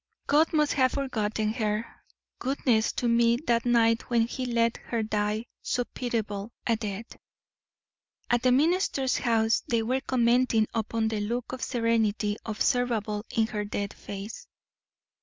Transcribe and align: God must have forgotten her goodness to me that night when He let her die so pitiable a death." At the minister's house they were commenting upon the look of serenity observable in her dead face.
God 0.25 0.51
must 0.51 0.73
have 0.73 0.93
forgotten 0.93 1.53
her 1.53 1.85
goodness 2.39 2.91
to 2.93 3.07
me 3.07 3.37
that 3.45 3.67
night 3.67 4.09
when 4.09 4.23
He 4.23 4.47
let 4.47 4.77
her 4.85 5.03
die 5.03 5.45
so 5.61 5.83
pitiable 5.83 6.51
a 6.65 6.75
death." 6.75 7.15
At 8.31 8.41
the 8.41 8.51
minister's 8.51 9.19
house 9.19 9.61
they 9.67 9.83
were 9.83 10.01
commenting 10.01 10.65
upon 10.73 11.09
the 11.09 11.19
look 11.19 11.51
of 11.51 11.61
serenity 11.63 12.35
observable 12.47 13.27
in 13.29 13.45
her 13.45 13.63
dead 13.63 13.93
face. 13.93 14.47